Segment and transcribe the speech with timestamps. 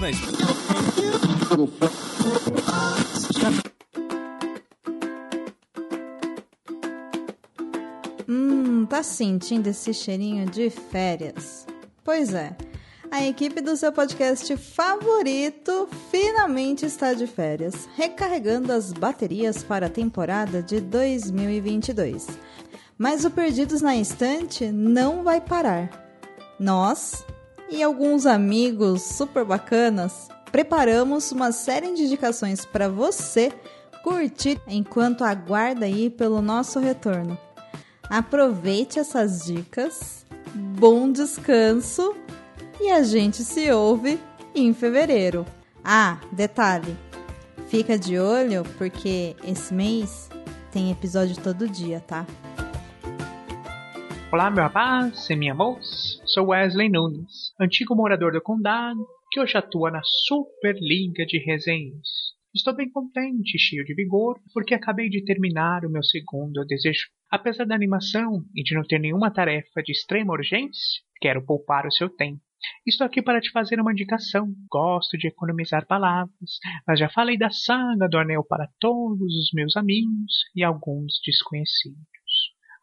[0.00, 0.08] Na
[8.28, 11.66] Hum, tá sentindo esse cheirinho de férias?
[12.04, 12.54] Pois é,
[13.10, 19.90] a equipe do seu podcast favorito finalmente está de férias, recarregando as baterias para a
[19.90, 22.26] temporada de 2022.
[22.98, 26.06] Mas o Perdidos na Estante não vai parar.
[26.60, 27.24] Nós
[27.68, 33.52] e alguns amigos super bacanas preparamos uma série de indicações para você
[34.02, 37.36] curtir enquanto aguarda aí pelo nosso retorno.
[38.08, 40.24] Aproveite essas dicas,
[40.54, 42.14] bom descanso
[42.80, 44.20] e a gente se ouve
[44.54, 45.44] em fevereiro.
[45.84, 46.96] Ah, detalhe,
[47.68, 50.28] fica de olho porque esse mês
[50.70, 52.24] tem episódio todo dia, tá?
[54.32, 56.20] Olá, meu rapaz e minha moça.
[56.26, 62.34] Sou Wesley Nunes, antigo morador do condado que hoje atua na Superliga de Resenhas.
[62.52, 67.06] Estou bem contente cheio de vigor, porque acabei de terminar o meu segundo desejo.
[67.30, 71.92] Apesar da animação e de não ter nenhuma tarefa de extrema urgência, quero poupar o
[71.92, 72.40] seu tempo.
[72.84, 74.52] Estou aqui para te fazer uma indicação.
[74.68, 79.76] Gosto de economizar palavras, mas já falei da saga do anel para todos os meus
[79.76, 82.15] amigos e alguns desconhecidos.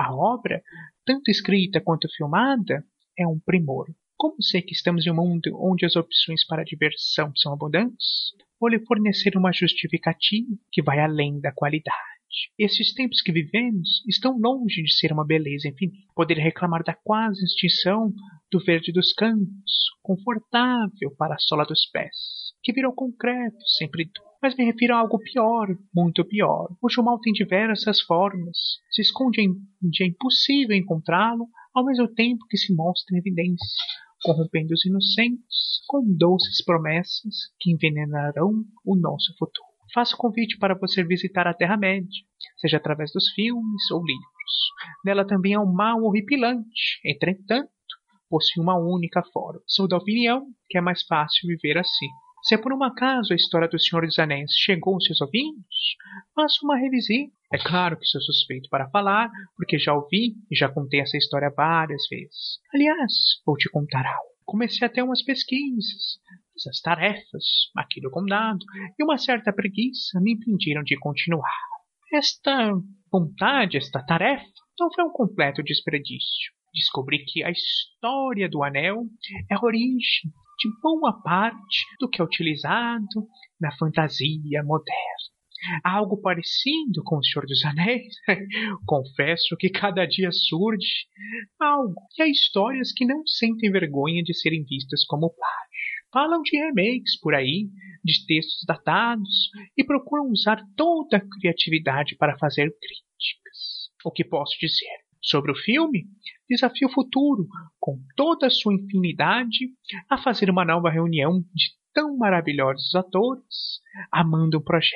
[0.00, 0.62] A obra,
[1.04, 2.82] tanto escrita quanto filmada,
[3.18, 3.86] é um primor.
[4.16, 8.70] Como sei que estamos em um mundo onde as opções para diversão são abundantes, vou
[8.70, 11.98] lhe fornecer uma justificativa que vai além da qualidade.
[12.58, 16.08] Esses tempos que vivemos estão longe de ser uma beleza infinita.
[16.14, 18.10] Poderia reclamar da quase extinção
[18.50, 24.29] do verde dos campos, confortável para a sola dos pés, que virou concreto, sempre duro.
[24.42, 28.56] Mas me refiro a algo pior, muito pior, cujo mal tem diversas formas,
[28.90, 29.52] se esconde em
[30.00, 33.84] é impossível encontrá-lo, ao mesmo tempo que se mostra em evidência,
[34.22, 39.68] corrompendo os inocentes com doces promessas que envenenarão o nosso futuro.
[39.92, 42.08] Faço convite para você visitar a Terra-média,
[42.58, 44.70] seja através dos filmes ou livros.
[45.04, 47.68] Nela também há um mal horripilante, entretanto,
[48.28, 49.60] possui uma única forma.
[49.66, 52.08] Sou da opinião que é mais fácil viver assim.
[52.42, 55.96] Se por um acaso a história do Senhor dos Anéis chegou aos seus ouvidos,
[56.34, 57.32] faça uma revisita.
[57.52, 61.52] É claro que sou suspeito para falar, porque já ouvi e já contei essa história
[61.54, 62.60] várias vezes.
[62.72, 63.12] Aliás,
[63.44, 64.30] vou te contar algo.
[64.46, 66.18] Comecei até umas pesquisas,
[66.68, 67.44] as tarefas
[67.76, 68.64] aqui do condado,
[68.98, 71.60] e uma certa preguiça me impediram de continuar.
[72.12, 72.72] Esta
[73.12, 74.44] vontade, esta tarefa,
[74.78, 76.52] não foi um completo desperdício.
[76.72, 79.04] Descobri que a história do anel
[79.50, 83.26] é a origem de boa parte do que é utilizado
[83.60, 85.30] na fantasia moderna.
[85.84, 88.14] Algo parecido com o Senhor dos Anéis.
[88.86, 91.06] Confesso que cada dia surge
[91.58, 91.94] algo.
[92.18, 95.70] E há histórias que não sentem vergonha de serem vistas como plágio.
[96.12, 97.68] Falam de remakes por aí,
[98.02, 103.90] de textos datados, e procuram usar toda a criatividade para fazer críticas.
[104.04, 105.04] O que posso dizer?
[105.22, 106.06] Sobre o filme,
[106.50, 107.46] desafio o futuro,
[107.78, 109.70] com toda a sua infinidade,
[110.10, 113.80] a fazer uma nova reunião de tão maravilhosos atores,
[114.12, 114.90] amando o projeto.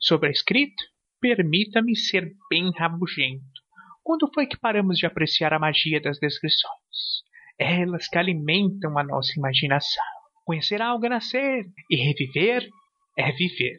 [0.00, 0.82] Sobre a escrita,
[1.20, 3.42] permita-me ser bem rabugento.
[4.04, 7.22] Quando foi que paramos de apreciar a magia das descrições?
[7.58, 10.04] Elas que alimentam a nossa imaginação.
[10.44, 12.68] Conhecer algo é nascer, e reviver
[13.16, 13.78] é viver.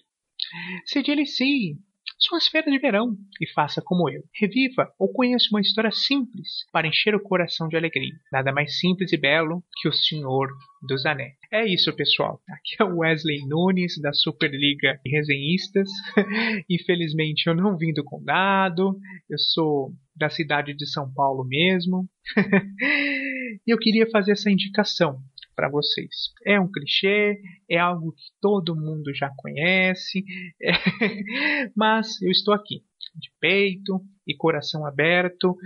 [0.86, 1.78] Se delicie,
[2.20, 4.22] suas férias de verão e faça como eu.
[4.34, 8.14] Reviva ou conheça uma história simples para encher o coração de alegria.
[8.32, 10.50] Nada mais simples e belo que o Senhor
[10.88, 11.36] dos Anéis.
[11.52, 12.42] É isso, pessoal.
[12.50, 15.90] Aqui é o Wesley Nunes da Superliga de Resenhistas.
[16.70, 18.98] Infelizmente eu não vim do condado,
[19.30, 22.08] eu sou da cidade de São Paulo mesmo.
[23.66, 25.20] e eu queria fazer essa indicação
[25.60, 26.32] para vocês.
[26.46, 27.38] É um clichê,
[27.70, 30.24] é algo que todo mundo já conhece,
[30.62, 30.72] é...
[31.76, 32.82] mas eu estou aqui,
[33.14, 35.58] de peito e coração aberto,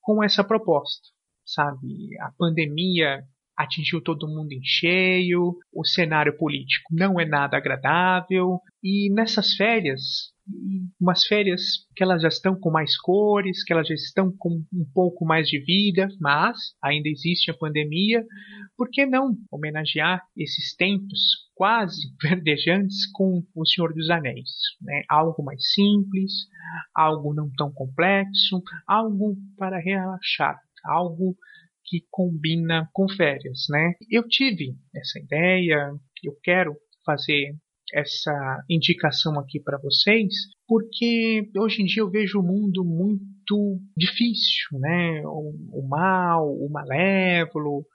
[0.00, 1.06] com essa proposta.
[1.44, 3.22] Sabe, a pandemia
[3.58, 10.32] atingiu todo mundo em cheio, o cenário político não é nada agradável, e nessas férias
[11.00, 11.60] umas férias
[11.94, 15.46] que elas já estão com mais cores, que elas já estão com um pouco mais
[15.48, 18.24] de vida, mas ainda existe a pandemia.
[18.76, 21.18] Por que não homenagear esses tempos
[21.54, 24.48] quase verdejantes com O Senhor dos Anéis?
[24.80, 25.02] Né?
[25.08, 26.32] Algo mais simples,
[26.94, 31.36] algo não tão complexo, algo para relaxar, algo
[31.88, 33.94] que combina com férias, né?
[34.10, 35.90] Eu tive essa ideia,
[36.22, 37.56] eu quero fazer
[37.92, 40.34] essa indicação aqui para vocês,
[40.66, 45.22] porque hoje em dia eu vejo o mundo muito difícil, né?
[45.24, 47.86] O, o mal, o malévolo,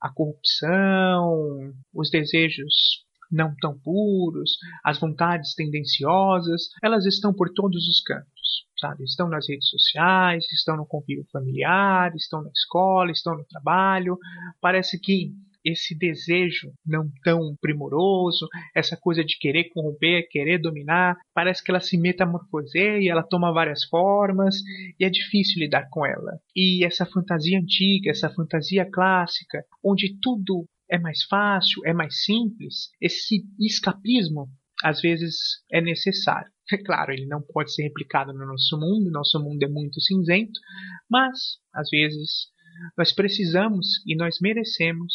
[0.00, 8.00] a corrupção, os desejos não tão puros, as vontades tendenciosas, elas estão por todos os
[8.02, 9.04] cantos, sabe?
[9.04, 14.18] Estão nas redes sociais, estão no convívio familiar, estão na escola, estão no trabalho.
[14.60, 15.32] Parece que
[15.64, 21.80] esse desejo não tão primoroso, essa coisa de querer corromper, querer dominar, parece que ela
[21.80, 24.56] se metamorfoseia ela toma várias formas
[24.98, 26.38] e é difícil lidar com ela.
[26.54, 32.90] E essa fantasia antiga, essa fantasia clássica, onde tudo é mais fácil, é mais simples,
[33.00, 34.48] esse escapismo
[34.82, 35.36] às vezes
[35.72, 36.50] é necessário.
[36.70, 40.60] É claro, ele não pode ser replicado no nosso mundo, nosso mundo é muito cinzento,
[41.10, 42.48] mas às vezes
[42.96, 45.12] nós precisamos e nós merecemos